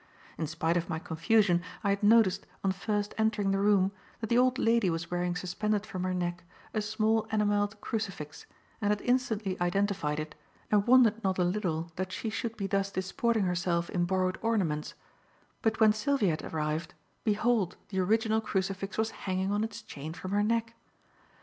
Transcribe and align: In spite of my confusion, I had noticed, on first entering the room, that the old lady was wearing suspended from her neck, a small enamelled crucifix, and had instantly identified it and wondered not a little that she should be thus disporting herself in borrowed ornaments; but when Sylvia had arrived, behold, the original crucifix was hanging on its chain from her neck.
In 0.35 0.47
spite 0.47 0.77
of 0.77 0.89
my 0.89 0.97
confusion, 0.97 1.61
I 1.83 1.91
had 1.91 2.01
noticed, 2.01 2.47
on 2.63 2.71
first 2.71 3.13
entering 3.19 3.51
the 3.51 3.59
room, 3.59 3.91
that 4.19 4.31
the 4.31 4.37
old 4.39 4.57
lady 4.57 4.89
was 4.89 5.11
wearing 5.11 5.35
suspended 5.35 5.85
from 5.85 6.01
her 6.05 6.13
neck, 6.15 6.43
a 6.73 6.81
small 6.81 7.27
enamelled 7.31 7.79
crucifix, 7.81 8.47
and 8.81 8.89
had 8.89 9.01
instantly 9.03 9.61
identified 9.61 10.19
it 10.19 10.33
and 10.71 10.87
wondered 10.87 11.23
not 11.23 11.37
a 11.37 11.43
little 11.43 11.91
that 11.97 12.11
she 12.11 12.31
should 12.31 12.57
be 12.57 12.65
thus 12.65 12.89
disporting 12.89 13.43
herself 13.43 13.91
in 13.91 14.05
borrowed 14.05 14.39
ornaments; 14.41 14.95
but 15.61 15.79
when 15.79 15.93
Sylvia 15.93 16.31
had 16.31 16.51
arrived, 16.51 16.95
behold, 17.23 17.75
the 17.89 17.99
original 17.99 18.41
crucifix 18.41 18.97
was 18.97 19.11
hanging 19.11 19.51
on 19.51 19.63
its 19.63 19.83
chain 19.83 20.13
from 20.13 20.31
her 20.31 20.41
neck. 20.41 20.73